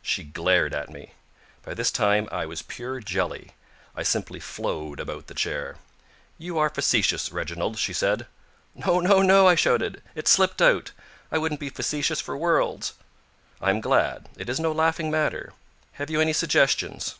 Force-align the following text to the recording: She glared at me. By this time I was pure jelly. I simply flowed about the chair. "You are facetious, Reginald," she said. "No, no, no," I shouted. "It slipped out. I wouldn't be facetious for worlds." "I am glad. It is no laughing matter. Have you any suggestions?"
She 0.00 0.22
glared 0.22 0.74
at 0.76 0.90
me. 0.90 1.10
By 1.64 1.74
this 1.74 1.90
time 1.90 2.28
I 2.30 2.46
was 2.46 2.62
pure 2.62 3.00
jelly. 3.00 3.50
I 3.96 4.04
simply 4.04 4.38
flowed 4.38 5.00
about 5.00 5.26
the 5.26 5.34
chair. 5.34 5.74
"You 6.38 6.56
are 6.58 6.70
facetious, 6.70 7.32
Reginald," 7.32 7.78
she 7.80 7.92
said. 7.92 8.28
"No, 8.76 9.00
no, 9.00 9.22
no," 9.22 9.48
I 9.48 9.56
shouted. 9.56 10.00
"It 10.14 10.28
slipped 10.28 10.62
out. 10.62 10.92
I 11.32 11.38
wouldn't 11.38 11.58
be 11.58 11.68
facetious 11.68 12.20
for 12.20 12.36
worlds." 12.36 12.92
"I 13.60 13.70
am 13.70 13.80
glad. 13.80 14.28
It 14.36 14.48
is 14.48 14.60
no 14.60 14.70
laughing 14.70 15.10
matter. 15.10 15.52
Have 15.94 16.10
you 16.10 16.20
any 16.20 16.32
suggestions?" 16.32 17.16